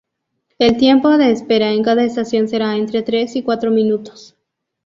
[0.57, 4.35] El tiempo de espera en cada estación será entre tres y cuatro minutos.